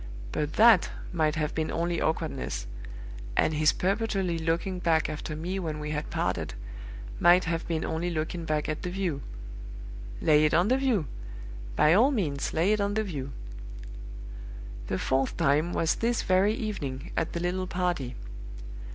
But 0.31 0.53
that 0.53 0.89
might 1.13 1.35
have 1.35 1.53
been 1.53 1.69
only 1.69 2.01
awkwardness; 2.01 2.65
and 3.37 3.53
his 3.53 3.71
perpetually 3.71 4.39
looking 4.39 4.79
back 4.79 5.07
after 5.07 5.35
me 5.35 5.59
when 5.59 5.79
we 5.79 5.91
had 5.91 6.09
parted 6.09 6.55
might 7.19 7.43
have 7.43 7.67
been 7.67 7.85
only 7.85 8.09
looking 8.09 8.43
back 8.43 8.67
at 8.67 8.81
the 8.81 8.89
view. 8.89 9.21
Lay 10.19 10.43
it 10.43 10.55
on 10.55 10.69
the 10.69 10.77
view; 10.79 11.05
by 11.75 11.93
all 11.93 12.09
means, 12.09 12.51
lay 12.51 12.71
it 12.73 12.81
on 12.81 12.95
the 12.95 13.03
view! 13.03 13.31
The 14.87 14.97
fourth 14.97 15.37
time 15.37 15.71
was 15.71 15.93
this 15.93 16.23
very 16.23 16.55
evening, 16.55 17.11
at 17.15 17.33
the 17.33 17.39
little 17.39 17.67
party. 17.67 18.15